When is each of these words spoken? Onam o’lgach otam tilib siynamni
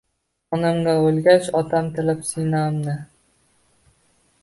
Onam 0.55 0.79
o’lgach 0.93 1.51
otam 1.61 1.91
tilib 1.99 2.25
siynamni 2.33 2.99